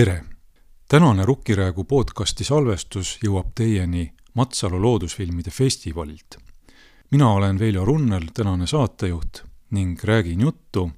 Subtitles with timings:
[0.00, 0.24] tere!
[0.88, 6.36] tänane Rukkiräägu podcasti salvestus jõuab teieni Matsalu loodusfilmide festivalilt.
[7.10, 10.90] mina olen Veljo Runnel, tänane saatejuht ning räägin juttu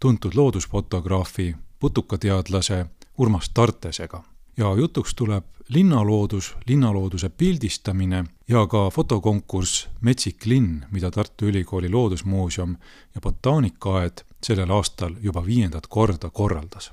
[0.00, 2.86] tuntud loodusfotograafi, putukateadlase
[3.18, 4.24] Urmas Tartesega.
[4.56, 12.76] ja jutuks tuleb linnaloodus, linnalooduse pildistamine ja ka fotokonkurss Metsik linn, mida Tartu Ülikooli Loodusmuuseum
[13.14, 16.92] ja Botaanikaaed sellel aastal juba viiendat korda korraldas.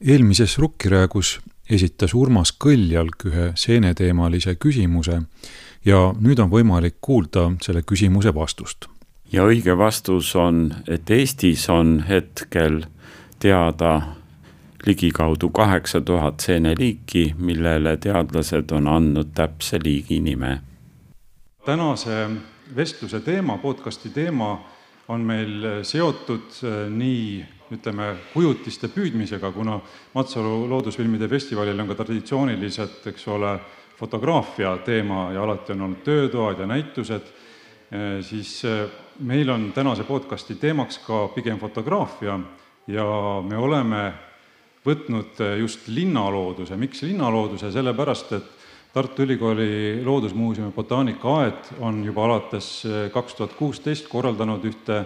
[0.00, 5.22] Eelmises Rukkiräägus esitas Urmas Kõljalg ühe seeneteemalise küsimuse
[5.84, 8.86] ja nüüd on võimalik kuulda selle küsimuse vastust.
[9.32, 12.84] ja õige vastus on, et Eestis on hetkel
[13.38, 14.02] teada
[14.86, 20.60] ligikaudu kaheksa tuhat seeneliiki, millele teadlased on andnud täpse liigi nime.
[21.64, 22.30] tänase
[22.76, 24.60] vestluse teema, podcasti teema
[25.08, 29.80] on meil seotud äh, nii ütleme, kujutiste püüdmisega, kuna
[30.14, 33.56] Matsalu loodusfilmide festivalil on ka traditsiooniliselt, eks ole,
[33.96, 37.30] fotograafia teema ja alati on olnud töötoad ja näitused,
[37.88, 38.84] äh, siis äh,
[39.18, 42.38] meil on tänase podcasti teemaks ka pigem fotograafia
[42.86, 43.06] ja
[43.42, 44.02] me oleme
[44.86, 48.52] võtnud just linnalooduse, miks linnalooduse, sellepärast et
[48.96, 55.02] Tartu Ülikooli Loodusmuuseumi botaanikaaed on juba alates kaks tuhat kuusteist korraldanud ühte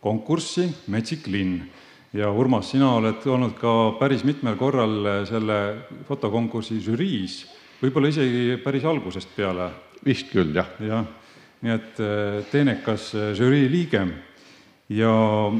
[0.00, 1.60] fotokonkurssi Metsik linn.
[2.12, 7.44] ja Urmas, sina oled olnud ka päris mitmel korral selle fotokonkursi žüriis,
[7.82, 9.70] võib-olla isegi päris algusest peale.
[10.04, 10.66] vist küll, jah.
[10.80, 11.04] jah,
[11.60, 12.00] nii et
[12.50, 14.06] teenekas žürii liige
[14.88, 15.12] ja,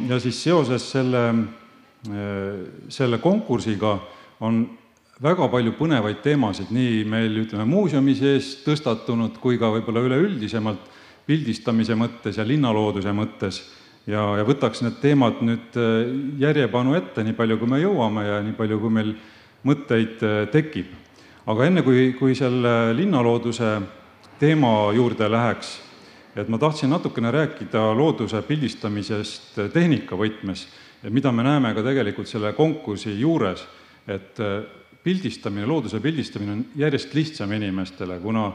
[0.08, 1.34] ja siis seoses selle
[2.88, 3.98] selle konkursiga
[4.40, 4.62] on
[5.20, 10.88] väga palju põnevaid teemasid nii meil, ütleme, muuseumi sees tõstatunud kui ka võib-olla üleüldisemalt
[11.26, 13.60] pildistamise mõttes ja linnalooduse mõttes
[14.06, 15.76] ja, ja võtaks need teemad nüüd
[16.40, 19.14] järjepanu ette, nii palju, kui me jõuame ja nii palju, kui meil
[19.66, 20.22] mõtteid
[20.52, 20.92] tekib.
[21.46, 23.80] aga enne, kui, kui selle linnalooduse
[24.38, 25.80] teema juurde läheks,
[26.36, 30.68] et ma tahtsin natukene rääkida looduse pildistamisest tehnika võtmes
[31.08, 33.62] mida me näeme ka tegelikult selle konkursi juures,
[34.08, 34.60] et äh,
[35.04, 38.50] pildistamine, looduse pildistamine on järjest lihtsam inimestele, kuna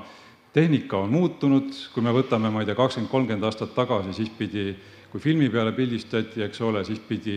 [0.54, 4.76] tehnika on muutunud, kui me võtame, ma ei tea, kakskümmend, kolmkümmend aastat tagasi, siis pidi,
[5.16, 7.36] kui filmi peale pildistati, eks ole, siis pidi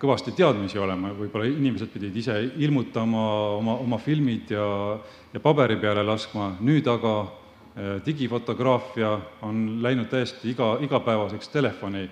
[0.00, 3.24] kõvasti teadmisi olema, võib-olla inimesed pidid ise ilmutama
[3.58, 4.64] oma, oma filmid ja,
[5.28, 9.12] ja paberi peale laskma, nüüd aga äh, digifotograafia
[9.44, 12.08] on läinud täiesti iga, igapäevaseks telefoni,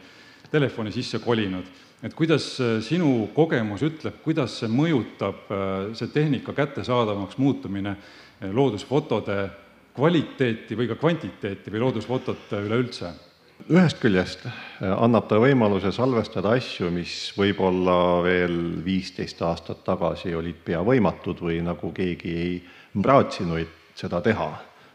[0.53, 1.75] telefoni sisse kolinud.
[2.05, 5.49] Et kuidas äh, sinu kogemus ütleb, kuidas see mõjutab,
[5.97, 7.97] see tehnika kättesaadavamaks muutumine
[8.53, 9.45] loodusfotode
[9.97, 13.17] kvaliteeti või ka kvantiteeti või loodusfotot üleüldse?
[13.71, 14.45] Ühest küljest
[14.83, 21.61] annab ta võimaluse salvestada asju, mis võib-olla veel viisteist aastat tagasi olid pea võimatud või
[21.65, 22.55] nagu keegi ei
[22.95, 24.51] praatsinud seda teha,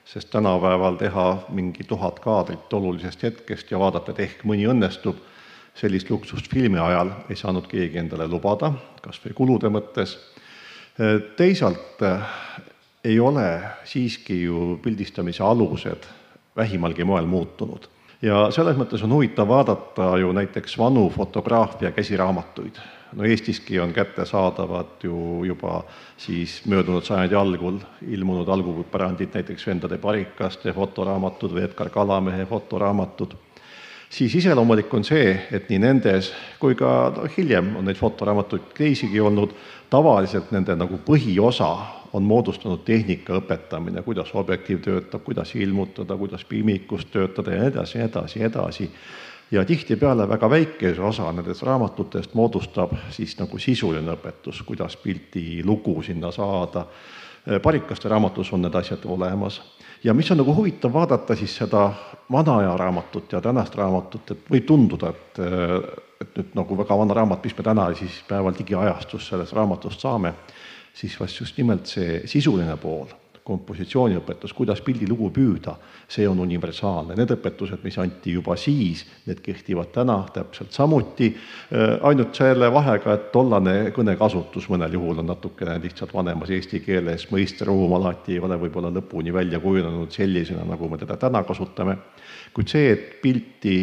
[0.05, 5.17] sest tänapäeval teha mingi tuhat kaadrit olulisest hetkest ja vaadata, et ehk mõni õnnestub
[5.79, 10.17] sellist luksust filmi ajal ei saanud keegi endale lubada, kas või kulude mõttes.
[11.37, 12.03] teisalt
[13.03, 16.03] ei ole siiski ju pildistamise alused
[16.55, 17.87] vähimalgi moel muutunud.
[18.21, 22.79] Ja selles mõttes on huvitav vaadata ju näiteks vanu fotograafia käsiraamatuid.
[23.13, 25.83] no Eestiski on kättesaadavad ju juba
[26.17, 33.33] siis möödunud sajandi algul ilmunud algupärandid, näiteks Vendade Parikaste fotoraamatud või Edgar Kalamehe fotoraamatud
[34.09, 36.89] siis iseloomulik on see, et nii nendes kui ka
[37.37, 39.53] hiljem on neid fotoraamatuid teisigi olnud,
[39.89, 41.69] tavaliselt nende nagu põhiosa
[42.13, 47.99] on moodustanud tehnika õpetamine, kuidas objektiiv töötab, kuidas ilmutada, kuidas pilmikus töötada ja nii edasi
[48.05, 48.91] edasi edasi.
[49.51, 56.03] ja tihtipeale väga väikese osa nendest raamatutest moodustab siis nagu sisuline õpetus, kuidas pilti lugu
[56.03, 56.85] sinna saada.
[57.63, 59.61] Parikaste raamatus on need asjad olemas.
[60.03, 61.89] Ja mis on nagu huvitav vaadata siis seda
[62.31, 65.39] vana aja raamatut ja tänast raamatut, et võib tunduda, et,
[66.21, 70.33] et nüüd nagu väga vana raamat, mis me täna siis päeval digiajastus sellest raamatust saame,
[70.93, 73.09] siis vast just nimelt see sisuline pool
[73.49, 75.73] kompositsiooniõpetus, kuidas pildilugu püüda,
[76.09, 77.15] see on universaalne.
[77.17, 83.15] Need õpetused, mis anti juba siis, need kehtivad täna täpselt samuti, äh, ainult selle vahega,
[83.15, 88.59] et tollane kõnekasutus mõnel juhul on natukene lihtsalt vanemas eesti keeles, mõisteruum alati ei ole
[88.61, 91.97] võib-olla lõpuni välja kujunenud sellisena, nagu me teda täna kasutame,
[92.53, 93.79] kuid see, et pilti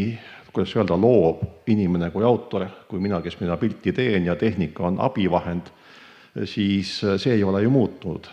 [0.56, 4.96] kuidas öelda, loob inimene kui autor, kui mina, kes mina pilti teen ja tehnika on
[5.04, 5.68] abivahend,
[6.48, 8.30] siis see ei ole ju muutunud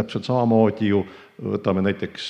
[0.00, 1.04] täpselt samamoodi ju
[1.40, 2.24] võtame näiteks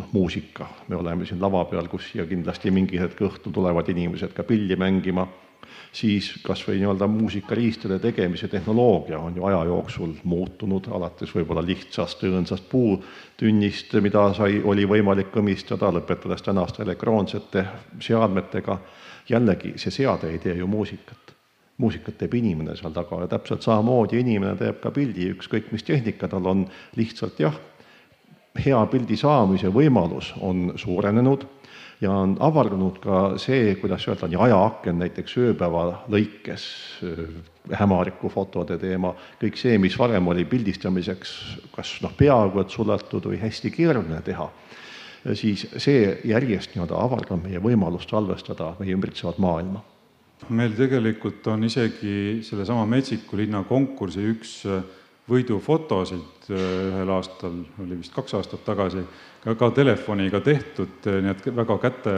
[0.00, 4.32] noh, muusika, me oleme siin lava peal, kus siia kindlasti mingi hetk õhtul tulevad inimesed
[4.36, 5.26] ka pilli mängima,
[5.96, 12.24] siis kas või nii-öelda muusikariistade tegemise tehnoloogia on ju aja jooksul muutunud, alates võib-olla lihtsast
[12.28, 17.66] õõnsast puutünnist, mida sai, oli võimalik kõmistada, lõpetades tänaste elektroonsete
[18.00, 18.78] seadmetega.
[19.28, 21.25] jällegi, see seade ei tee ju muusikat.
[21.78, 26.28] Muusikat teeb inimene seal taga ja täpselt samamoodi inimene teeb ka pildi, ükskõik mis tehnika
[26.32, 26.64] tal on,
[26.96, 27.56] lihtsalt jah,
[28.56, 31.44] hea pildi saamise võimalus on suurenenud
[32.00, 36.66] ja on avardunud ka see, kuidas öelda, nii ajaaken näiteks ööpäeva lõikes,
[37.72, 41.32] hämarikufotode teema, kõik see, mis varem oli pildistamiseks
[41.74, 44.48] kas noh, peaaegu et suletud või hästi keeruline teha,
[45.34, 49.82] siis see järjest nii-öelda avardab meie võimalust salvestada meie ümbritsevat maailma.
[50.52, 54.52] Meil tegelikult on isegi sellesama Metsiku linna konkursi üks
[55.26, 59.00] võidufotosid ühel aastal, oli vist kaks aastat tagasi,
[59.42, 62.12] ka, telefoniga tehtud, nii et väga käte,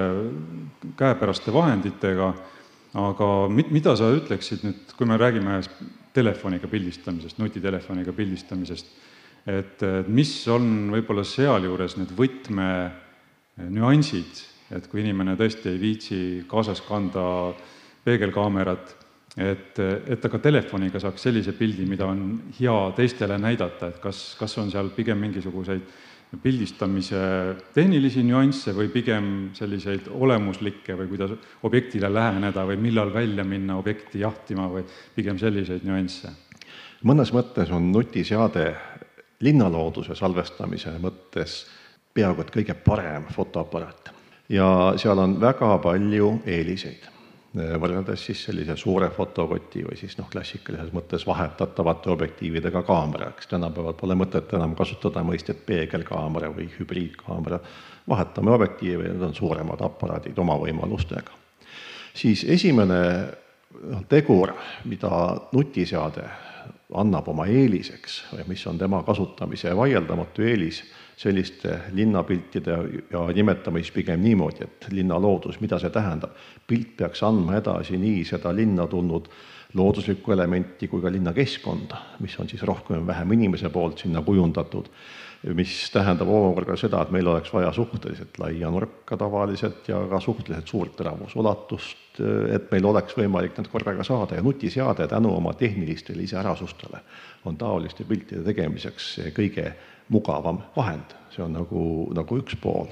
[0.99, 2.27] käepäraste vahenditega,
[3.01, 5.61] aga mit-, mida sa ütleksid nüüd, kui me räägime
[6.17, 8.87] telefoniga pildistamisest, nutitelefoniga pildistamisest,
[9.49, 9.81] et
[10.13, 14.33] mis on võib-olla sealjuures need võtmenüansid,
[14.77, 17.25] et kui inimene tõesti ei viitsi kaasas kanda
[18.09, 18.97] peegelkaamerat,
[19.39, 22.25] et, et ta ka telefoniga saaks sellise pildi, mida on
[22.59, 26.07] hea teistele näidata, et kas, kas on seal pigem mingisuguseid
[26.43, 27.21] pildistamise
[27.73, 31.33] tehnilisi nüansse või pigem selliseid olemuslikke või kuidas
[31.65, 34.85] objektile läheneda või millal välja minna objekti jahtima või
[35.17, 36.35] pigem selliseid nüansse?
[37.09, 38.67] mõnes mõttes on nutiseade
[39.41, 41.63] linnalooduse salvestamise mõttes
[42.15, 44.11] peaaegu et kõige parem fotoaparaat
[44.53, 44.69] ja
[45.01, 47.09] seal on väga palju eeliseid
[47.57, 53.97] võrreldes siis sellise suure fotokoti või siis noh, klassikalises mõttes vahetatavate objektiividega kaamera, eks tänapäeval
[53.97, 57.61] pole mõtet enam kasutada mõistet peegelkaamera või hübriidkaamera,
[58.09, 61.33] vahetame objektiive ja need on suuremad aparaadid oma võimalustega.
[62.15, 63.01] siis esimene
[63.81, 64.53] noh, tegur,
[64.85, 65.11] mida
[65.53, 66.29] nutiseade
[66.95, 70.83] annab oma eeliseks või mis on tema kasutamise vaieldamatu eelis,
[71.19, 72.77] selliste linnapiltide
[73.11, 76.37] ja nimetame siis pigem niimoodi, et linnaloodus, mida see tähendab.
[76.67, 79.27] pilt peaks andma edasi nii seda linna tulnud
[79.75, 84.87] looduslikku elementi kui ka linnakeskkonda, mis on siis rohkem või vähem inimese poolt sinna kujundatud,
[85.55, 90.67] mis tähendab omakorda seda, et meil oleks vaja suhteliselt laia nurka tavaliselt ja ka suhteliselt
[90.69, 92.21] suurt teravusulatust,
[92.55, 97.03] et meil oleks võimalik need korraga saada ja nutiseade tänu oma tehnilistele iseärasustele
[97.47, 99.71] on taoliste piltide tegemiseks kõige
[100.09, 101.83] mugavam vahend, see on nagu,
[102.17, 102.91] nagu üks pool.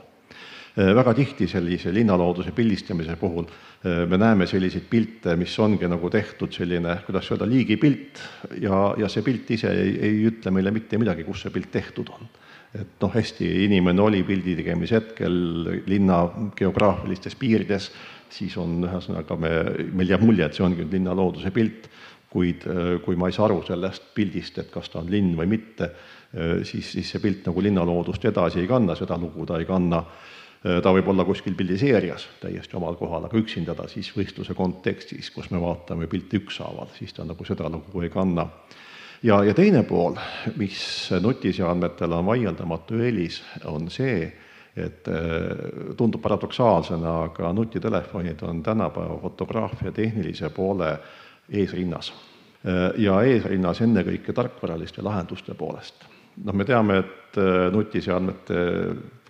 [0.76, 6.10] Äh, väga tihti sellise linnalooduse pildistamise puhul äh, me näeme selliseid pilte, mis ongi nagu
[6.12, 8.20] tehtud selline, kuidas öelda, liigipilt
[8.60, 12.12] ja, ja see pilt ise ei, ei ütle meile mitte midagi, kus see pilt tehtud
[12.12, 12.28] on
[12.76, 15.40] et noh, hästi inimene oli pildi tegemise hetkel
[15.88, 16.20] linna
[16.58, 17.88] geograafilistes piirides,
[18.36, 19.54] siis on ühesõnaga me,
[19.96, 21.88] meil jääb mulje, et see ongi linna looduse pilt,
[22.28, 25.48] kuid äh, kui ma ei saa aru sellest pildist, et kas ta on linn või
[25.56, 25.94] mitte,
[26.68, 30.02] siis, siis see pilt nagu linnaloodust edasi ei kanna, seda lugu ta ei kanna.
[30.64, 35.30] Äh, ta võib olla kuskil pildiseerias täiesti omal kohal, aga üksinda ta siis võistluse kontekstis,
[35.34, 38.48] kus me vaatame pilti ükshaaval, siis ta nagu seda lugu ei kanna.
[39.22, 40.16] ja, ja teine pool,
[40.56, 44.32] mis nutiseadmetel on vaieldamatu eelis, on see,
[44.76, 50.98] et äh, tundub paradoksaalsena, aga nutitelefonid on tänapäeva fotograafia tehnilise poole
[51.52, 52.12] eesrinnas
[52.98, 56.08] ja eesrinnas ennekõike tarkvaraliste lahenduste poolest
[56.44, 58.62] noh, me teame, et äh, nutiseadmete,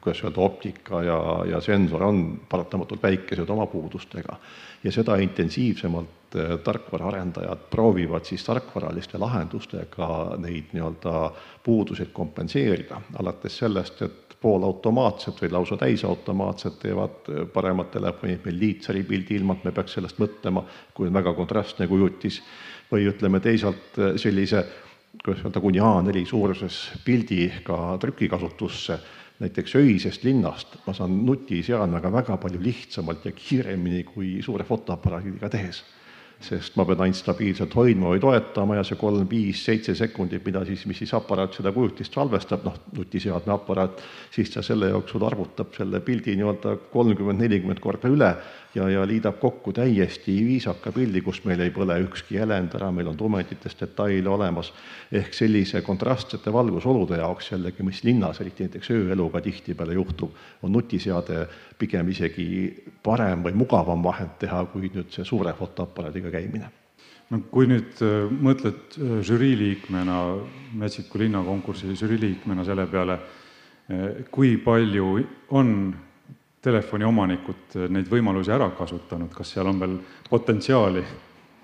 [0.07, 1.19] kuidas öelda, optika ja,
[1.51, 4.37] ja sensor on paratamatult väikesed oma puudustega.
[4.85, 11.33] Ja seda intensiivsemalt äh, tarkvaraarendajad proovivad siis tarkvaraliste lahendustega neid nii-öelda
[11.65, 19.03] puuduseid kompenseerida, alates sellest, et poolautomaatsed või lausa täisautomaatsed teevad äh, paremad telefonid meil liitsari
[19.03, 20.63] pildi, ilma et me peaks sellest mõtlema,
[20.95, 22.43] kui on väga kontrastne kujutis,
[22.93, 24.63] või ütleme teisalt sellise
[25.25, 28.99] kuidas öelda, kuni A4 suuruses pildi ka trükikasutusse,
[29.41, 35.83] näiteks öisest linnast ma saan nutiseadmega väga palju lihtsamalt ja kiiremini kui suure fotoaparaadiga tehes
[36.41, 40.63] sest ma pean ainult stabiilselt hoidma või toetama ja see kolm, viis, seitse sekundit, mida
[40.69, 44.03] siis, mis siis aparaat seda kujutist salvestab, noh, nutiseadme aparaat,
[44.35, 48.35] siis ta selle jooksul arvutab selle pildi nii-öelda kolmkümmend, nelikümmend korda üle
[48.77, 53.09] ja, ja liidab kokku täiesti viisaka pildi, kus meil ei põle ükski jäljend ära, meil
[53.11, 54.73] on tumendites detaile olemas,
[55.13, 61.47] ehk sellise kontrastsete valgusolude jaoks jällegi, mis linnas, eriti näiteks ööeluga tihtipeale juhtub, on nutiseade
[61.79, 62.49] pigem isegi
[63.05, 66.71] parem või mugavam vahend teha, kui nüüd see suure fotoaparaadiga käimine.
[67.33, 70.21] No kui nüüd äh, mõtled äh, žürii liikmena,
[70.79, 73.17] Metsiku linnakonkursi žürii liikmena selle peale,
[73.91, 75.09] äh, kui palju
[75.59, 75.73] on
[76.67, 79.97] telefoniomanikud neid võimalusi ära kasutanud, kas seal on veel
[80.31, 81.03] potentsiaali?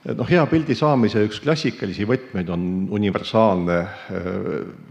[0.03, 3.77] noh, hea pildi saamise üks klassikalisi võtmeid on universaalne,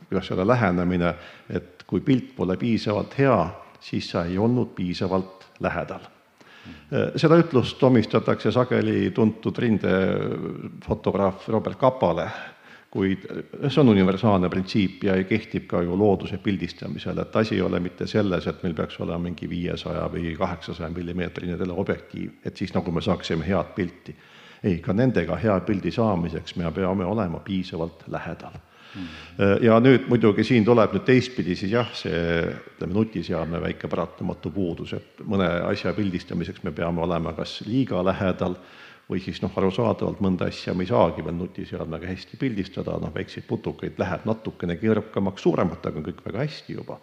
[0.08, 1.12] kuidas öelda, lähenemine,
[1.52, 3.38] et kui pilt pole piisavalt hea,
[3.84, 6.08] siis sa ei olnud piisavalt lähedal
[7.16, 12.28] seda ütlust omistatakse sageli tuntud rindefotograaf Robert Kapale,
[12.92, 13.24] kuid
[13.68, 18.08] see on universaalne printsiip ja kehtib ka ju looduse pildistamisel, et asi ei ole mitte
[18.08, 23.02] selles, et meil peaks olema mingi viiesaja või kaheksasaja millimeetrine teleobjektiiv, et siis nagu me
[23.02, 24.16] saaksime head pilti.
[24.64, 28.71] ei, ka nendega hea pildi saamiseks me peame olema piisavalt lähedal Äh,
[29.62, 34.96] ja nüüd muidugi siin tuleb nüüd teistpidi siis jah, see ütleme, nutiseadme väike paratamatu puudus,
[34.98, 38.58] et mõne asja pildistamiseks me peame olema kas liiga lähedal
[39.12, 43.46] või siis noh, arusaadavalt mõnda asja me ei saagi veel nutiseadmega hästi pildistada, noh, väikseid
[43.50, 47.00] putukaid läheb natukene keerukamaks, suurematega on kõik väga hästi juba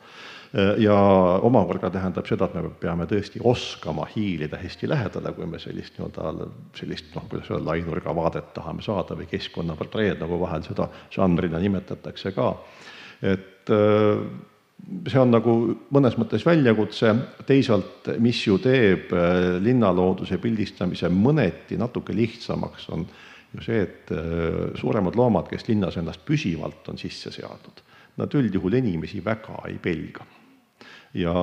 [0.81, 0.97] ja
[1.45, 6.49] omakorda tähendab seda, et me peame tõesti oskama hiilida hästi lähedale, kui me sellist nii-öelda,
[6.79, 12.33] sellist noh, kuidas öelda, lainurga vaadet tahame saada või keskkonnaportreed, nagu vahel seda žanrina nimetatakse
[12.37, 12.55] ka.
[13.23, 13.69] et
[15.09, 15.55] see on nagu
[15.95, 17.15] mõnes mõttes väljakutse,
[17.49, 23.05] teisalt mis ju teeb äh, linnalooduse pildistamise mõneti natuke lihtsamaks, on
[23.55, 27.85] ju see, et äh, suuremad loomad, kes linnas ennast püsivalt on sisse seadnud,
[28.19, 30.27] nad üldjuhul inimesi väga ei pelga
[31.19, 31.35] ja,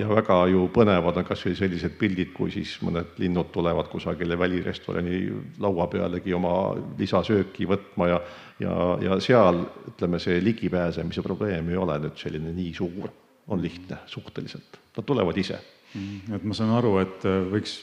[0.00, 4.38] ja väga ju põnevad on kas või sellised pildid, kui siis mõned linnud tulevad kusagile
[4.38, 5.22] välirestorani
[5.60, 6.54] laua pealegi oma
[6.98, 8.22] lisasööki võtma ja
[8.60, 13.08] ja, ja seal ütleme, see ligipääsemise probleem ei ole nüüd selline nii suur,
[13.50, 15.58] on lihtne suhteliselt, nad tulevad ise.
[15.94, 17.78] Mm, et ma saan aru, et äh, võiks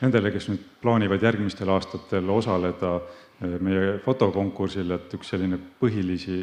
[0.00, 6.40] nendele, kes nüüd plaanivad järgmistel aastatel osaleda äh, meie fotokonkursil, et üks selline põhilisi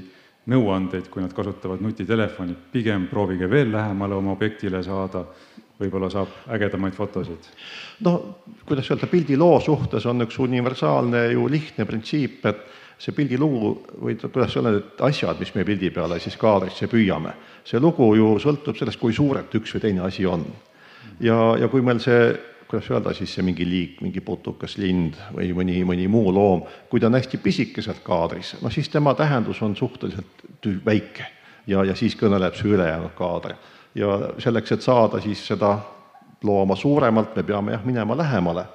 [0.47, 5.25] nõuandeid, kui nad kasutavad nutitelefoni, pigem proovige veel lähemale oma objektile saada,
[5.77, 7.49] võib-olla saab ägedamaid fotosid.
[8.05, 12.63] no kuidas öelda, pildiloo suhtes on üks universaalne ju lihtne printsiip, et
[12.97, 17.35] see pildilugu või kuidas öelda, need asjad, mis me pildi peale siis kaadrisse püüame,
[17.67, 20.45] see lugu ju sõltub sellest, kui suurelt üks või teine asi on.
[21.19, 22.31] ja, ja kui meil see
[22.67, 26.99] kuidas öelda siis see mingi liik, mingi putukas, lind või mõni, mõni muu loom, kui
[26.99, 31.25] ta on hästi pisikeselt kaadris, noh siis tema tähendus on suhteliselt väike
[31.67, 33.55] ja, ja siis kõneleb see ülejäänud kaader.
[33.95, 35.77] ja selleks, et saada siis seda
[36.43, 38.65] looma suuremalt, me peame jah, minema lähemale.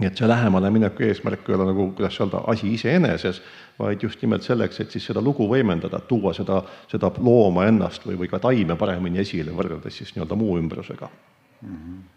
[0.00, 3.42] nii et see lähemale mineku eesmärk ei ole nagu, kuidas öelda, asi iseeneses,
[3.78, 8.18] vaid just nimelt selleks, et siis seda lugu võimendada, tuua seda, seda looma ennast või,
[8.20, 11.72] või ka taime paremini esile, võrreldes siis nii-öelda muu ümbrusega mm.
[11.72, 12.15] -hmm no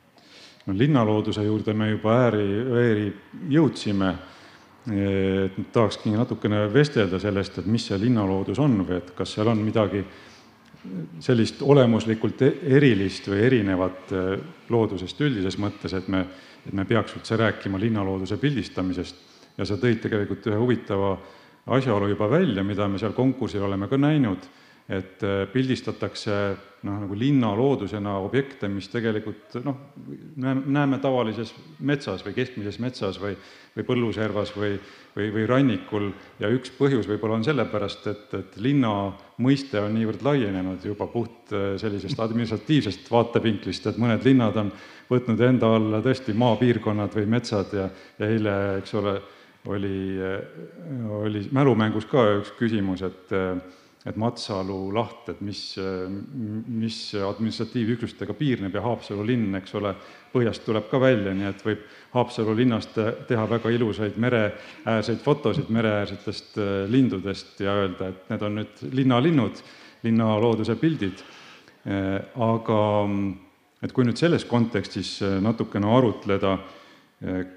[0.78, 2.48] linnalooduse juurde me juba ääri,
[2.82, 3.14] ääri
[3.50, 4.16] jõudsime.
[4.90, 9.60] et tahakski natukene vestelda sellest, et mis see linnaloodus on või et kas seal on
[9.62, 10.02] midagi
[11.20, 14.30] sellist olemuslikult erilist või erinevat eh,
[14.72, 16.24] loodusest üldises mõttes, et me,
[16.66, 21.18] et me peaks üldse rääkima linnalooduse pildistamisest ja sa tõid tegelikult ühe huvitava
[21.76, 24.48] asjaolu juba välja, mida me seal konkursil oleme ka näinud
[24.89, 26.36] et äh, pildistatakse
[26.88, 29.77] noh, nagu linnaloodusena objekte, mis tegelikult noh,
[30.39, 31.51] näeme tavalises
[31.86, 33.36] metsas või keskmises metsas või,
[33.75, 34.77] või põlluservas või,
[35.15, 36.10] või, või rannikul.
[36.41, 38.93] Ja üks põhjus võib-olla on sellepärast, et, et linna
[39.43, 44.72] mõiste on niivõrd laienenud juba puht äh, sellisest administratiivsest vaatevinklist, et mõned linnad on
[45.10, 49.19] võtnud enda alla tõesti maapiirkonnad või metsad ja, ja eile, eks ole,
[49.69, 50.63] oli, äh,
[51.22, 53.38] oli mälumängus ka üks küsimus, et
[54.08, 55.62] et Matsalu laht, et mis,
[56.72, 59.91] mis administratiivüksustega piirneb ja Haapsalu linn, eks ole,
[60.32, 61.82] põhjast tuleb ka välja, nii et võib
[62.13, 62.96] Haapsalu linnast
[63.27, 69.62] teha väga ilusaid mereäärseid fotosid mereäärsetest äh, lindudest ja öelda, et need on nüüd linnalinnud,
[70.08, 71.25] linnalooduse pildid.
[71.84, 72.79] Äh, aga
[73.84, 76.58] et kui nüüd selles kontekstis äh, natukene arutleda,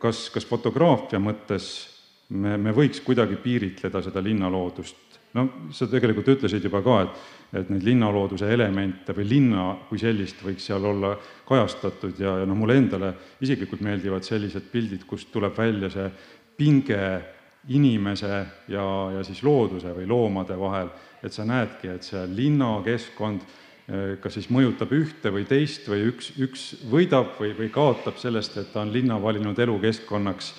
[0.02, 1.66] kas, kas fotograafia mõttes
[2.34, 7.20] me, me võiks kuidagi piiritleda seda linnaloodust no sa tegelikult ütlesid juba ka, et,
[7.62, 11.14] et neid linnalooduse elemente või linna kui sellist võiks seal olla
[11.48, 16.08] kajastatud ja, ja noh, mulle endale isiklikult meeldivad sellised pildid, kust tuleb välja see
[16.58, 17.00] pinge
[17.72, 18.32] inimese
[18.68, 18.84] ja,
[19.16, 20.90] ja siis looduse või loomade vahel,
[21.22, 26.32] et sa näedki, et see linnakeskkond eh, kas siis mõjutab ühte või teist või üks,
[26.42, 30.52] üks võidab või, või kaotab sellest, et ta on linna valinud elukeskkonnaks.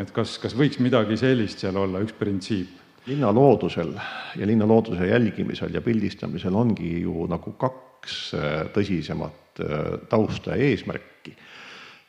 [0.00, 2.77] et kas, kas võiks midagi sellist seal olla, üks printsiip?
[3.08, 3.92] Linnaloodusel
[4.36, 11.36] ja linnalooduse jälgimisel ja pildistamisel ongi ju nagu kaks äh, tõsisemat äh, tausta ja eesmärki.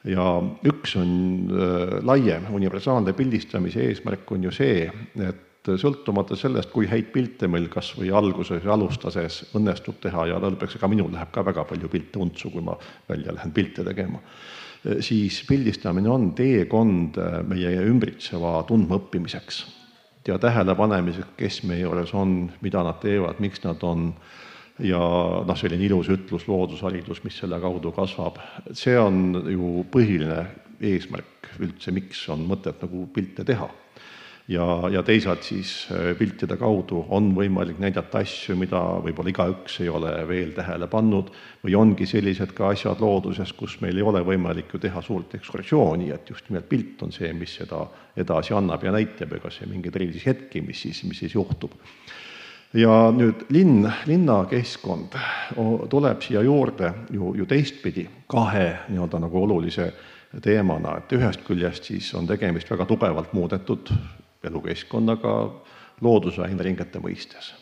[0.03, 0.25] ja
[0.63, 1.11] üks on
[1.51, 4.87] äh, laiem, universaalne pildistamise eesmärk on ju see,
[5.27, 10.77] et sõltumata sellest, kui häid pilte meil kas või alguses alustades õnnestub teha ja lõpuks
[10.79, 12.77] ega minul läheb ka väga palju pilte untsu, kui ma
[13.09, 14.21] välja lähen pilte tegema,
[15.03, 17.19] siis pildistamine on teekond
[17.51, 19.65] meie ümbritseva tundmaõppimiseks
[20.27, 24.13] ja tähelepanemiseks, kes meie juures on, mida nad teevad, miks nad on.
[24.79, 24.99] Ja
[25.43, 28.37] noh, selline ilus ütlus, loodusharidus, mis selle kaudu kasvab,
[28.71, 30.45] see on ju põhiline
[30.79, 33.67] eesmärk üldse, miks on mõtet nagu pilte teha
[34.49, 39.89] ja, ja teisalt siis äh, piltide kaudu on võimalik näidata asju, mida võib-olla igaüks ei
[39.93, 41.29] ole veel tähele pannud
[41.63, 46.09] või ongi sellised ka asjad looduses, kus meil ei ole võimalik ju teha suurt ekskursiooni,
[46.15, 47.83] et just nimelt pilt on see, mis seda
[48.17, 51.77] edasi annab ja näitab, ega see mingeid erilisi hetki, mis siis, mis siis juhtub.
[52.73, 55.17] ja nüüd linn, linnakeskkond
[55.89, 59.91] tuleb siia juurde ju, ju teistpidi kahe nii-öelda nagu olulise
[60.41, 63.89] teemana, et ühest küljest siis on tegemist väga tugevalt muudetud
[64.43, 65.33] elukeskkonnaga
[66.01, 67.53] loodusväinringete mõistes.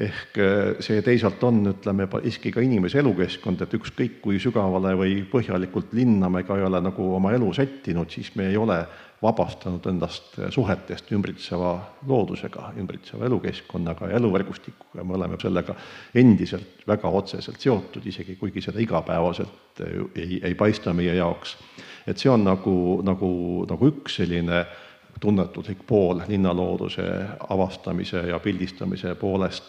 [0.00, 5.18] ehk eh, see teisalt on, ütleme, siiski ka inimese elukeskkond, et ükskõik kui sügavale või
[5.28, 8.78] põhjalikult linna me ka ei ole nagu oma elu sättinud, siis me ei ole
[9.20, 11.74] vabastanud endast suhetest ümbritseva
[12.08, 15.74] loodusega, ümbritseva elukeskkonnaga ja eluvõrgustikuga, me oleme sellega
[16.14, 19.82] endiselt väga otseselt seotud, isegi kuigi seda igapäevaselt
[20.14, 21.58] ei, ei paista meie jaoks.
[22.06, 24.78] et see on nagu, nagu, nagu üks selline äh,
[25.20, 27.02] tunnetuslik pool linnalooduse
[27.48, 29.64] avastamise ja pildistamise poolest.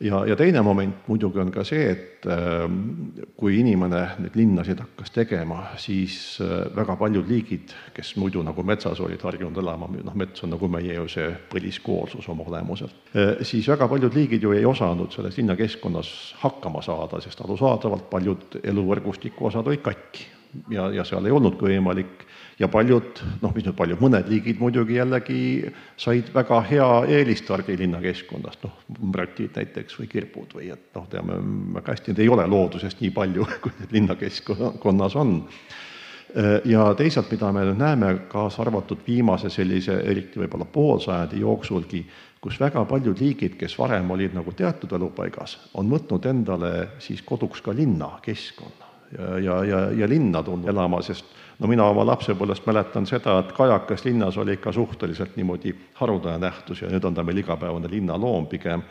[0.00, 2.76] ja, ja teine moment muidugi on ka see, et ähm,
[3.36, 9.00] kui inimene neid linnasid hakkas tegema, siis äh, väga paljud liigid, kes muidu nagu metsas
[9.00, 13.68] olid harjunud elama, noh, mets on nagu meie ju see põliskoolsus oma olemuselt, äh, siis
[13.68, 19.66] väga paljud liigid ju ei osanud selles linnakeskkonnas hakkama saada, sest arusaadavalt paljud eluvõrgustiku osad
[19.66, 20.30] olid katki
[20.70, 22.28] ja, ja seal ei olnudki võimalik
[22.58, 25.40] ja paljud, noh, mis nüüd paljud, mõned liigid muidugi jällegi
[26.00, 28.78] said väga hea eelistardi linnakeskkonnast, noh,
[29.14, 31.38] mratid näiteks või kirpud või et noh, teame
[31.78, 35.36] väga hästi, neid ei ole loodusest nii palju, kui linnakeskkonnas on.
[36.68, 42.02] ja teisalt, mida me nüüd näeme, kaasa arvatud viimase sellise, eriti võib-olla poolsajandi jooksulgi,
[42.42, 47.62] kus väga paljud liigid, kes varem olid nagu teatud elupaigas, on võtnud endale siis koduks
[47.64, 51.24] ka linnakeskkonna ja, ja, ja, ja linna tulnud elama, sest
[51.58, 56.82] no mina oma lapsepõlvest mäletan seda, et kajakas linnas oli ikka suhteliselt niimoodi haruldane nähtus
[56.82, 58.82] ja nüüd on ta meil igapäevane linnaloom pigem.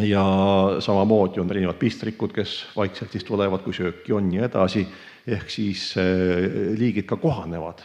[0.00, 0.24] ja
[0.80, 4.86] samamoodi on erinevad pistrikud, kes vaikselt siis tulevad, kui sööki on ja edasi,
[5.26, 7.82] ehk siis eh, liigid ka kohanevad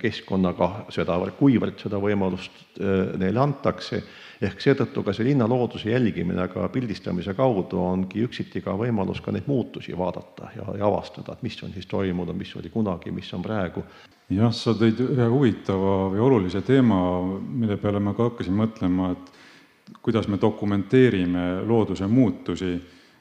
[0.00, 4.02] keskkonnaga sedavõrd, kuivõrd seda võimalust eh, neile antakse
[4.40, 9.46] ehk seetõttu ka see linnalooduse jälgimine ka pildistamise kaudu ongi üksiti ka võimalus ka neid
[9.50, 13.44] muutusi vaadata ja, ja avastada, et mis on siis toimunud, mis oli kunagi, mis on
[13.44, 13.84] praegu.
[14.30, 17.00] jah, sa tõid ühe huvitava või olulise teema,
[17.40, 22.78] mille peale ma ka hakkasin mõtlema, et kuidas me dokumenteerime looduse muutusi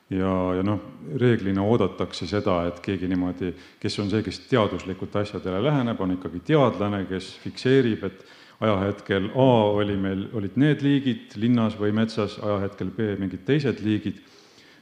[0.09, 0.81] ja, ja noh,
[1.21, 6.41] reeglina oodatakse seda, et keegi niimoodi, kes on see, kes teaduslikult asjadele läheneb, on ikkagi
[6.51, 8.25] teadlane, kes fikseerib, et
[8.59, 14.19] ajahetkel A oli meil, olid need liigid linnas või metsas, ajahetkel B mingid teised liigid,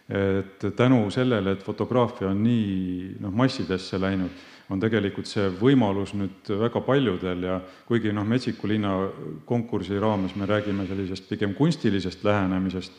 [0.08, 4.32] et tänu sellele, et fotograafia on nii noh, massidesse läinud,
[4.72, 8.96] on tegelikult see võimalus nüüd väga paljudel ja kuigi noh, Metsiku linna
[9.48, 12.96] konkursi raames me räägime sellisest pigem kunstilisest lähenemisest,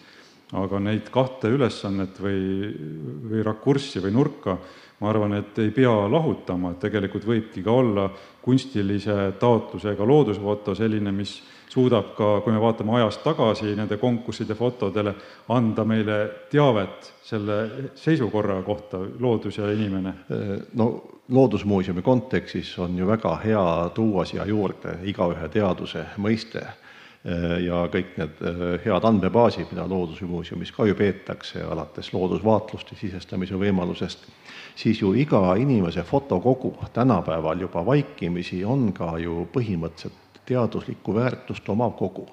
[0.57, 2.71] aga neid kahte ülesannet või,
[3.29, 4.57] või rakurssi või nurka
[5.01, 8.09] ma arvan, et ei pea lahutama, et tegelikult võibki ka olla
[8.43, 11.37] kunstilise taotlusega loodusfoto selline, mis
[11.69, 15.15] suudab ka, kui me vaatame ajas tagasi nende konkursside fotodele,
[15.55, 16.19] anda meile
[16.51, 17.59] teavet selle
[17.95, 20.15] seisukorra kohta, loodus ja inimene.
[20.75, 20.91] no
[21.29, 26.63] Loodusmuuseumi kontekstis on ju väga hea tuua siia juurde igaühe teaduse mõiste
[27.65, 28.41] ja kõik need
[28.85, 34.29] head andmebaasid, mida Loodusmuuseumis ka ju peetakse, alates loodusvaatluste sisestamise võimalusest
[34.79, 41.97] siis ju iga inimese fotokogu tänapäeval juba vaikimisi on ka ju põhimõtteliselt teaduslikku väärtust omav
[41.99, 42.29] kogu.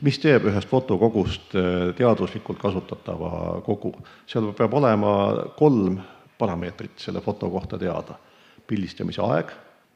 [0.00, 3.94] mis teeb ühest fotokogust äh, teaduslikult kasutatava kogu?
[4.26, 5.12] seal peab olema
[5.56, 6.00] kolm
[6.38, 8.18] parameetrit selle foto kohta teada.
[8.66, 9.52] pildistamise aeg,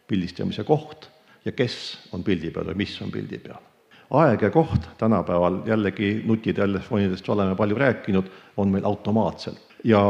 [0.07, 1.11] pildistamise koht
[1.45, 3.78] ja kes on pildi peal või mis on pildi peal
[4.11, 4.89] aeg ja koht.
[4.99, 9.65] Tänapäeval jällegi nutitelefonidest oleme palju rääkinud, on meil automaatselt.
[9.85, 10.01] Ja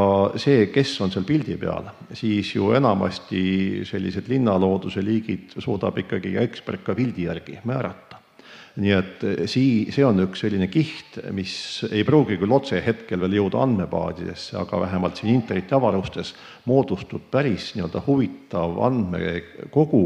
[0.41, 6.87] see, kes on seal pildi peal, siis ju enamasti sellised linnalooduse liigid suudab ikkagi ekspert
[6.87, 8.17] ka pildi järgi määrata.
[8.79, 13.35] nii et sii-, see on üks selline kiht, mis ei pruugi küll otse hetkel veel
[13.41, 16.31] jõuda andmebaadidesse, aga vähemalt siin interneti avarustes
[16.71, 20.05] moodustub päris nii-öelda huvitav andmekogu,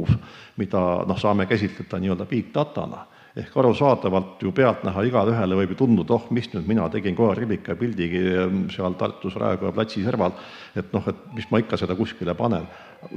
[0.56, 3.04] mida noh, saame käsitleda nii-öelda big datana
[3.36, 7.76] ehk arusaadavalt ju pealtnäha igale ühele võib tunduda, oh, mis nüüd mina tegin kohe Ribika
[7.80, 10.36] pildigi ehm, seal Tartus Raekoja platsi serval,
[10.76, 12.68] et noh, et mis ma ikka seda kuskile panen.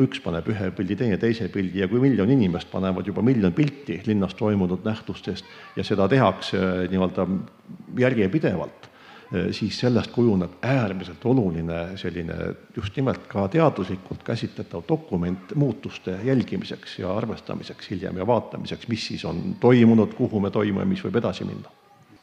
[0.01, 3.99] üks paneb ühe pildi, teine teise pildi ja kui miljon inimest panevad juba miljon pilti
[4.07, 6.57] linnas toimunud nähtustest ja seda tehakse
[6.89, 7.27] nii-öelda
[7.99, 8.89] järjepidevalt
[9.55, 12.35] siis sellest kujuneb äärmiselt oluline selline
[12.75, 19.25] just nimelt ka teaduslikult käsitletav dokument muutuste jälgimiseks ja arvestamiseks hiljem ja vaatamiseks, mis siis
[19.25, 21.71] on toimunud, kuhu me toime, mis võib edasi minna.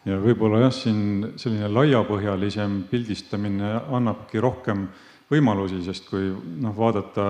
[0.05, 4.88] ja võib-olla jah, siin selline laiapõhjalisem pildistamine annabki rohkem
[5.31, 7.29] võimalusi, sest kui noh, vaadata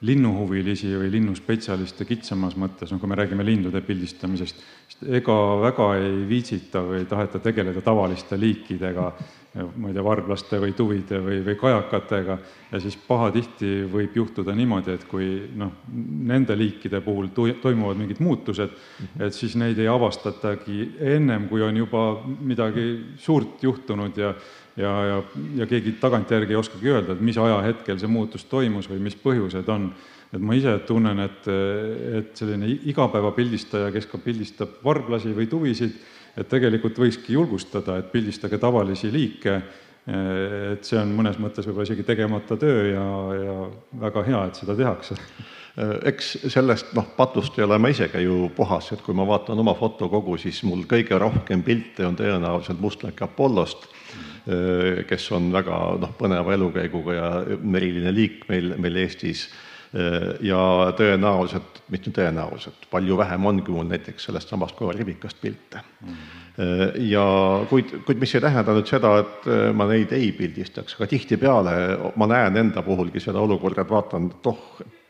[0.00, 4.60] linnuhuvilisi või linnuspetsialiste kitsamas mõttes, no kui me räägime lindude pildistamisest,
[5.18, 9.08] ega väga ei viitsita või ei taheta tegeleda tavaliste liikidega,
[9.58, 12.36] ma ei tea, varblaste või tuvide või, või kajakatega.
[12.70, 18.78] Ja siis pahatihti võib juhtuda niimoodi, et kui noh, nende liikide puhul toimuvad mingid muutused,
[19.18, 22.04] et siis neid ei avastatagi ennem, kui on juba
[22.38, 24.34] midagi suurt juhtunud ja
[24.78, 25.18] ja, ja,
[25.62, 29.68] ja keegi tagantjärgi ei oskagi öelda, et mis ajahetkel see muutus toimus või mis põhjused
[29.74, 29.90] on.
[30.32, 31.46] et ma ise tunnen, et,
[32.18, 35.94] et selline igapäevapildistaja, kes ka pildistab varblasi või tuvisid,
[36.36, 39.54] et tegelikult võikski julgustada, et pildistage tavalisi liike,
[40.08, 43.56] et see on mõnes mõttes võib-olla isegi tegemata töö ja, ja
[44.04, 45.16] väga hea, et seda tehakse.
[46.08, 49.76] Eks sellest noh, patust ei ole ma isegi ju puhas, et kui ma vaatan oma
[49.78, 53.86] fotokogu, siis mul kõige rohkem pilte on tõenäoliselt mustlake Apollost.
[53.86, 54.37] Äh,
[55.08, 59.56] kes on väga noh, põneva elukäiguga ja eriline liik meil, meil Eestis äh,
[60.44, 60.58] ja
[60.96, 66.08] tõenäoliselt, mitte tõenäoliselt, palju vähem ongi mul näiteks sellest samast koerrivikast pilte mm.
[66.12, 66.98] -hmm.
[67.08, 67.24] ja
[67.70, 71.72] kuid, kuid mis ei tähenda nüüd seda, et ma neid ei pildistaks, aga tihtipeale
[72.16, 74.60] ma näen enda puhulgi seda olukorda, et vaatan, et oh,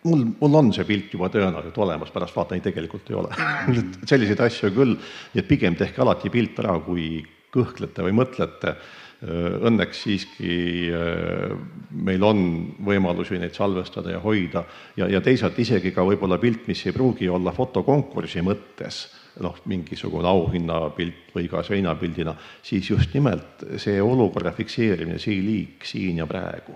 [0.04, 3.34] mul, mul on see pilt juba tõenäoliselt olemas, pärast vaatan, ei tegelikult ei ole
[4.10, 4.94] selliseid asju küll,
[5.34, 10.56] nii et pigem tehke alati pilt ära, kui kõhklete või mõtlete Äh, õnneks siiski
[10.94, 11.54] äh,
[11.90, 12.42] meil on
[12.86, 14.62] võimalusi neid salvestada ja hoida.
[14.96, 19.06] Ja, ja teisalt isegi ka võib-olla pilt, mis ei pruugi olla fotokonkursi mõttes
[19.42, 26.22] noh, mingisugune auhinnapilt või ka seinapildina, siis just nimelt see olukorra fikseerimine, see liik siin
[26.22, 26.74] ja praegu.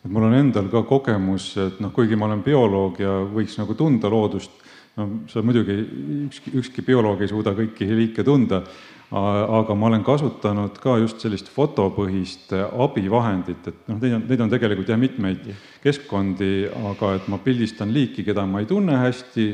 [0.00, 3.76] Et mul on endal ka kogemus, et noh, kuigi ma olen bioloog ja võiks nagu
[3.78, 4.62] tunda loodust,
[4.96, 5.76] no sa muidugi,
[6.26, 8.62] ükski, ükski bioloog ei suuda kõiki liike tunda,
[9.10, 14.52] aga ma olen kasutanud ka just sellist fotopõhist abivahendit, et noh, neid on, neid on
[14.52, 15.48] tegelikult jah, mitmeid
[15.82, 19.48] keskkondi, aga et ma pildistan liiki, keda ma ei tunne hästi,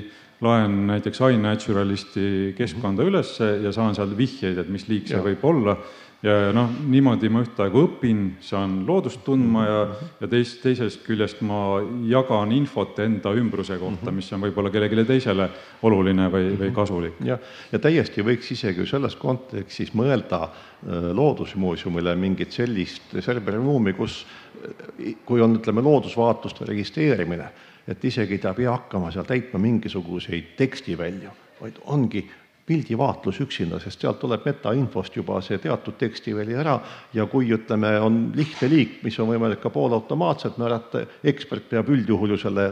[0.44, 5.24] loen näiteks iNaturalisti keskkonda ülesse ja saan seal vihjeid, et mis liik see ja.
[5.24, 5.78] võib olla
[6.24, 9.80] ja noh, niimoodi ma ühtaegu õpin, saan loodust tundma ja,
[10.22, 15.48] ja teist, teisest küljest ma jagan infot enda ümbruse kohta, mis on võib-olla kellelegi teisele
[15.86, 17.20] oluline või, või kasulik.
[17.26, 25.14] jah, ja täiesti võiks isegi selles kontekstis mõelda äh, Loodusmuuseumile mingit sellist serveriruumi, kus äh,
[25.26, 27.50] kui on, ütleme, loodusvaatluste registreerimine,
[27.86, 32.24] et isegi ta ei pea hakkama seal täitma mingisuguseid tekstivälju, vaid ongi
[32.66, 36.80] pildivaatlus üksinda, sest sealt tuleb metainfost juba see teatud tekstiväli ära.
[37.14, 42.34] Ja kui ütleme, on lihtne liik, mis on võimalik ka poolautomaatselt määrata, ekspert peab üldjuhul
[42.34, 42.70] ju selle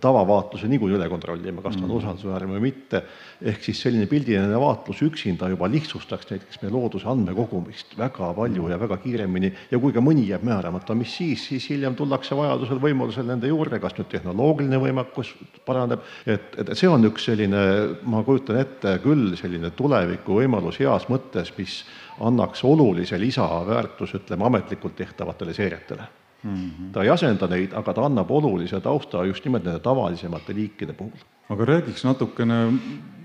[0.00, 1.96] tavavaatluse niikuinii üle kontrollima, kas ta on mm.
[1.98, 3.02] usaldusväärne või mitte.
[3.42, 8.78] ehk siis selline pildiline vaatlus üksinda juba lihtsustaks näiteks meie looduse andmekogumist väga palju ja
[8.80, 13.26] väga kiiremini ja kui ka mõni jääb määramata, mis siis, siis hiljem tullakse vajadusel, võimalusel
[13.26, 15.34] nende juurde, kas nüüd tehnoloogiline võimekus
[15.66, 17.66] paraneb, et, et see on üks selline,
[18.06, 21.82] ma kujutan ette küll, selline tulevikuvõimalus heas mõttes, mis
[22.22, 26.92] annaks olulise lisaväärtuse, ütleme, ametlikult tehtavatele seeriatele Mm -hmm.
[26.92, 31.20] ta ei asenda neid, aga ta annab olulise tausta just nimelt nende tavalisemate liikide puhul.
[31.48, 32.72] aga räägiks natukene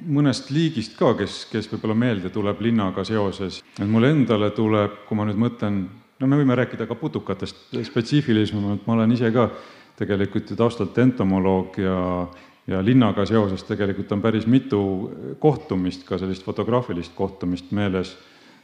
[0.08, 5.18] mõnest liigist ka, kes, kes võib-olla meelde tuleb linnaga seoses, et mulle endale tuleb, kui
[5.18, 5.88] ma nüüd mõtlen,
[6.20, 9.50] no me võime rääkida ka putukatest spetsiifilisemalt, ma olen ise ka
[9.98, 12.28] tegelikult ju taustalt entomoloog ja
[12.68, 18.18] ja linnaga seoses tegelikult on päris mitu kohtumist, ka sellist fotograafilist kohtumist meeles,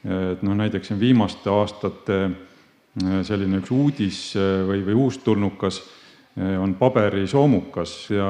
[0.03, 2.52] et noh, näiteks siin viimaste aastate Äh,
[3.01, 5.79] selline üks uudis äh, või, või uustulnukas
[6.37, 8.29] äh, on paberisoomukas ja,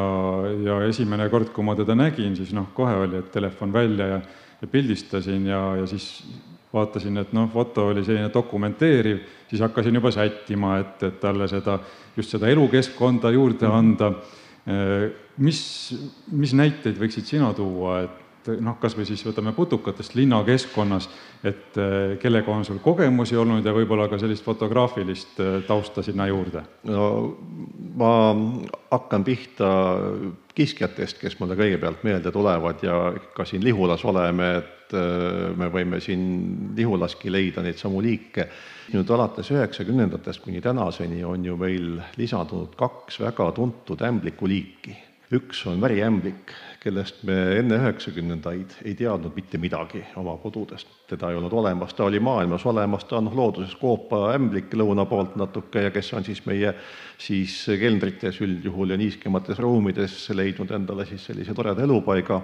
[0.64, 4.22] ja esimene kord, kui ma teda nägin, siis noh, kohe oli, et telefon välja ja,
[4.62, 6.08] ja pildistasin ja, ja siis
[6.74, 11.78] vaatasin, et noh, foto oli selline dokumenteeriv, siis hakkasin juba sättima, et, et talle seda,
[12.16, 14.14] just seda elukeskkonda juurde anda.
[15.38, 15.60] mis,
[16.32, 18.23] mis näiteid võiksid sina tuua, et
[18.64, 21.08] noh, kas või siis võtame putukatest linnakeskkonnas,
[21.46, 26.28] et äh, kellega on sul kogemusi olnud ja võib-olla ka sellist fotograafilist äh, tausta sinna
[26.30, 26.64] juurde?
[26.90, 27.08] no
[27.98, 28.14] ma
[28.92, 29.70] hakkan pihta
[30.56, 32.98] kiskjatest, kes mulle kõigepealt meelde tulevad ja
[33.36, 34.94] ka siin Lihulas oleme, et
[35.58, 38.46] me võime siin Lihulaski leida neid samu liike.
[38.94, 44.94] nüüd alates üheksakümnendatest kuni tänaseni on ju meil lisandunud kaks väga tuntud ämblikuliiki
[45.34, 46.52] üks on väriämblik,
[46.84, 50.88] kellest me enne üheksakümnendaid ei teadnud mitte midagi oma kodudest.
[51.08, 55.86] teda ei olnud olemas, ta oli maailmas olemas, ta on looduses koopaämblik lõuna poolt natuke
[55.86, 56.74] ja kes on siis meie
[57.18, 62.42] siis keldrites üldjuhul ja niiskemates ruumides leidnud endale siis sellise toreda elupaiga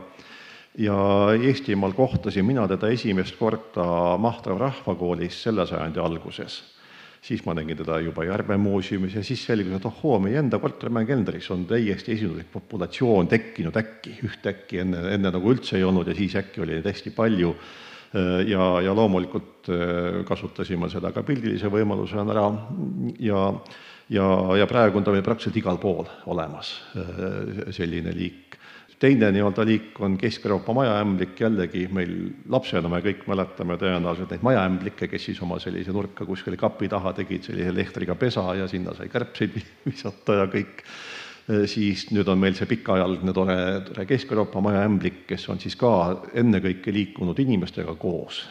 [0.78, 0.98] ja
[1.44, 6.62] Eestimaal kohtasin mina teda esimest korda Mahtra rahvakoolis selle sajandi alguses
[7.22, 11.08] siis ma nägin teda juba Järve muuseumis ja siis selgus, et ohoo, meie enda Kortermäe
[11.10, 16.16] keldris on täiesti esinduslik populatsioon tekkinud äkki, ühtäkki, enne, enne nagu üldse ei olnud ja
[16.18, 17.54] siis äkki oli neid hästi palju.
[18.50, 22.48] ja, ja loomulikult äh, kasutasime seda ka pildilise võimalusena ära.
[23.22, 23.44] Ja
[24.10, 24.28] ja,
[24.58, 28.59] ja praegu on ta meil praktiliselt igal pool olemas, äh, selline liik
[29.00, 32.12] teine nii-öelda liik on Kesk-Euroopa majaämblik, jällegi meil
[32.52, 37.14] lapsena me kõik mäletame tõenäoliselt neid majaämblikke, kes siis oma sellise nurka kuskile kapi taha
[37.22, 39.56] tegid sellise lehtriga pesa ja sinna sai kärbseid
[39.90, 40.84] visata ja kõik,
[41.66, 43.56] siis nüüd on meil see pikaajaline tore,
[43.88, 45.92] tore Kesk-Euroopa majaämblik, kes on siis ka
[46.38, 48.44] ennekõike liikunud inimestega koos,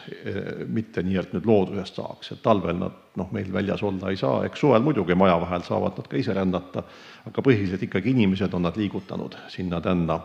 [0.67, 4.43] mitte nii, et nüüd loodusest saaks, et talvel nad noh, meil väljas olla ei saa,
[4.47, 6.83] eks suvel muidugi maja vahel saavad nad ka ise rännata,
[7.29, 10.19] aga põhiliselt ikkagi inimesed on nad liigutanud sinna-tänna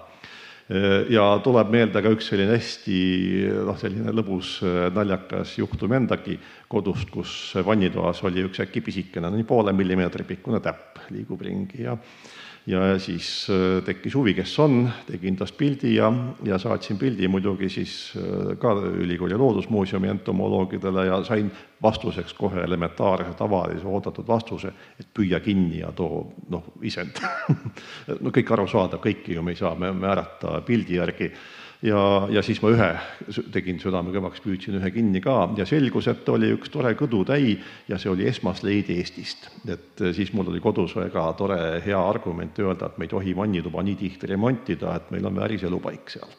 [1.13, 2.99] ja tuleb meelde ka üks selline hästi
[3.67, 4.57] noh, selline lõbus
[4.97, 6.39] naljakas juhtum endagi
[6.73, 11.99] kodust, kus vannitoas oli üks äkki pisikene, nii poole millimeetri pikkune täpp liigub ringi ja
[12.67, 16.09] ja siis äh, tekkis huvi, kes on, tegin tast pildi ja,
[16.45, 18.73] ja saatsin pildi muidugi siis äh, ka
[19.05, 21.51] ülikooli loodusmuuseumi entomoloogidele ja sain
[21.83, 27.21] vastuseks kohe elementaarse, tavalise oodatud vastuse, et püüa kinni ja too noh, isend.
[28.25, 31.31] No kõik arusaadav, kõiki ju me ei saa määrata pildi järgi
[31.85, 32.01] ja,
[32.33, 32.89] ja siis ma ühe
[33.53, 35.37] tegin südame kõvaks, püüdsin ühe kinni ka.
[35.59, 37.57] Ja selgus, et oli üks tore kõdutäi
[37.91, 39.51] ja see oli esmasleid Eestist.
[39.69, 43.35] et eh, siis mul oli kodus väga tore hea argument öelda, et me ei tohi
[43.37, 46.39] vannituba nii tihti remontida, et meil on vääris elupaik seal.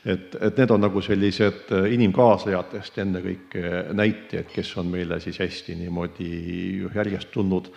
[0.00, 5.76] Et, et need on nagu sellised eh, inimkaaslejatest ennekõike näited, kes on meile siis hästi
[5.80, 6.34] niimoodi
[6.94, 7.72] järjest tulnud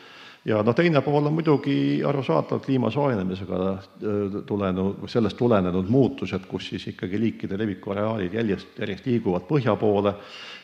[0.46, 1.76] ja noh, teine pool on muidugi
[2.08, 8.82] arusaadavalt kliima soojenemisega äh, tulenenud, sellest tulenenud muutused, kus siis ikkagi liikide leviku areaalid järjest,
[9.06, 10.16] liiguvad põhja poole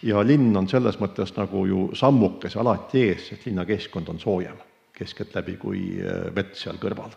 [0.04, 4.60] ja linn on selles mõttes nagu ju sammukese alati ees, sest linnakeskkond on soojem
[5.00, 7.16] keskeltläbi kui äh, mets seal kõrval.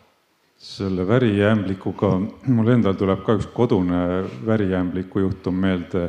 [0.62, 2.12] Selle värijäämblikuga,
[2.54, 6.04] mul endal tuleb ka üks kodune värijäämbliku juhtum meelde,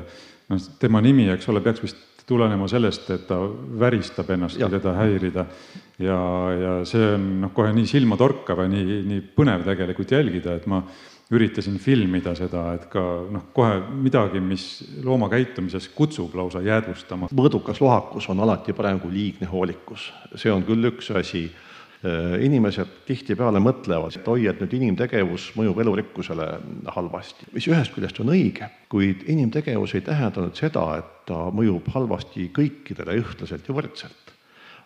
[0.52, 3.38] noh, tema nimi, eks ole, peaks vist tulenema sellest, et ta
[3.80, 5.46] väristab ennast, kui teda häirida.
[6.00, 6.20] ja,
[6.60, 10.82] ja see on noh, kohe nii silmatorkav ja nii, nii põnev tegelikult jälgida, et ma
[11.34, 14.66] üritasin filmida seda, et ka noh, kohe midagi, mis
[15.04, 17.32] looma käitumises kutsub lausa jäädvustama.
[17.34, 21.48] mõõdukas lohakus on alati kui liigne hoolikus, see on küll üks asi
[22.44, 26.48] inimesed tihtipeale mõtlevad, et oi, et nüüd inimtegevus mõjub elurikkusele
[26.96, 31.88] halvasti, mis ühest küljest on õige, kuid inimtegevus ei tähenda nüüd seda, et ta mõjub
[31.96, 34.34] halvasti kõikidele ühtlaselt ja võrdselt.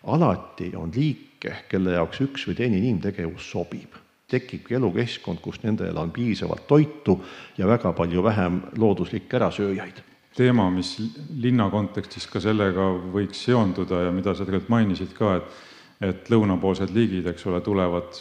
[0.06, 3.98] alati on liike, kelle jaoks üks või teine inimtegevus sobib.
[4.28, 7.24] tekibki elukeskkond, kus nendel on piisavalt toitu
[7.58, 10.02] ja väga palju vähem looduslikke ärasööjaid
[10.38, 10.96] teema, mis
[11.40, 15.67] linna kontekstis ka sellega võiks seonduda ja mida sa tegelikult mainisid ka, et
[16.00, 18.20] et lõunapoolsed liigid, eks ole, tulevad,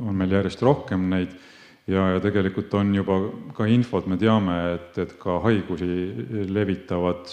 [0.00, 1.34] on meil järjest rohkem neid
[1.86, 3.18] ja, ja tegelikult on juba
[3.56, 5.88] ka infot, me teame, et, et ka haigusi
[6.52, 7.28] levitavad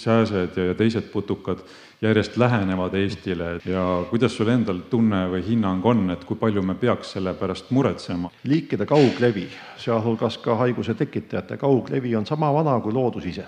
[0.00, 1.64] sääsed ja, ja teised putukad
[2.04, 6.76] järjest lähenevad Eestile ja kuidas sul endal tunne või hinnang on, et kui palju me
[6.76, 8.30] peaks selle pärast muretsema?
[8.44, 9.48] liikide kauglevi,
[9.80, 13.46] sealhulgas ka haiguse tekitajate kauglevi on sama vana kui loodus ise.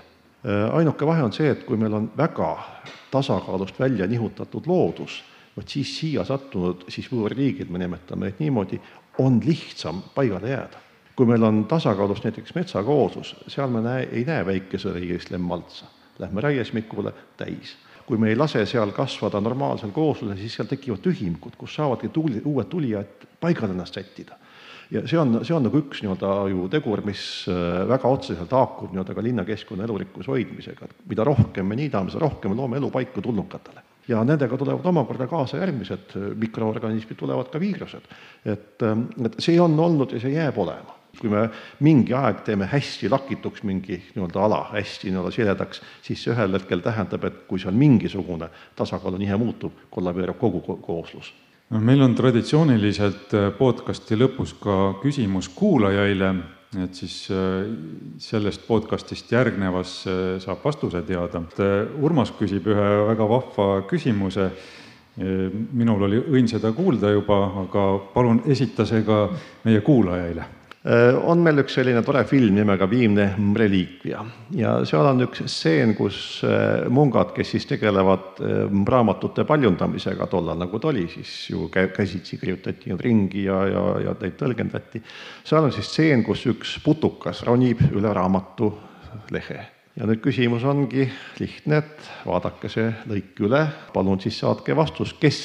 [0.73, 2.57] ainuke vahe on see, et kui meil on väga
[3.11, 5.25] tasakaalust välja nihutatud loodus
[5.57, 8.81] vot siis siia sattunud siis võõrliigid, me nimetame neid niimoodi,
[9.25, 10.85] on lihtsam paigale jääda.
[11.17, 15.87] kui meil on tasakaalus näiteks metsakooslus, seal me näe, ei näe väikesõrgist lemmaltsa,
[16.19, 17.77] lähme raiesmikule täis.
[18.07, 22.43] kui me ei lase seal kasvada normaalsel kooslusel, siis seal tekivad tühimikud, kus saavadki tuli,
[22.45, 24.37] uued tulijad paigale ennast sättida
[24.91, 28.93] ja see on, see on nagu üks nii-öelda ju tegur, mis äh, väga otseselt haakub
[28.93, 33.25] nii-öelda ka linnakeskkonna elurikkuse hoidmisega, et mida rohkem me niidame, seda rohkem me loome elupaiku
[33.25, 38.13] tulnukatele ja nendega tulevad omakorda kaasa järgmised mikroorganismid, tulevad ka viirused.
[38.45, 41.47] et, et see on olnud ja see jääb olema kui me
[41.85, 46.83] mingi aeg teeme hästi lakituks mingi nii-öelda ala, hästi nii-öelda siledaks, siis see ühel hetkel
[46.85, 51.33] tähendab, et kui seal mingisugune tasakaalunihe muutub, kollabeerub kogu ko kooslus.
[51.71, 56.35] no meil on traditsiooniliselt podcasti lõpus ka küsimus kuulajaile,
[56.75, 57.69] et siis äh,
[58.19, 61.43] sellest podcastist järgnevas äh, saab vastuse teada.
[62.03, 64.51] Urmas küsib ühe väga vahva küsimuse
[65.17, 69.23] minul oli õnn seda kuulda juba, aga palun esita see ka
[69.65, 70.56] meie kuulajaile Äh,
[71.27, 73.27] on meil üks selline tore film nimega Viimne
[73.59, 74.21] reliikvia.
[74.55, 80.59] Ja seal on üks stseen, kus äh, mungad, kes siis tegelevad äh, raamatute paljundamisega tollal,
[80.61, 85.03] nagu ta oli, siis ju käsitsi kirjutati ringi ja, ja, ja neid tõlgendati.
[85.45, 88.71] seal on siis stseen, kus üks putukas ronib üle raamatu
[89.35, 89.61] lehe.
[89.97, 91.09] Ja nüüd küsimus ongi
[91.41, 95.41] lihtne, et vaadake see lõik üle, palun siis saatke vastus, kes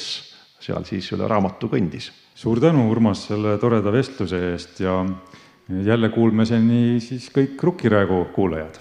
[0.62, 4.96] seal siis üle raamatu kõndis suur tänu, Urmas, selle toreda vestluse eest ja
[5.86, 8.80] jälle kuulmiseni siis kõik Rukkiraevu kuulajad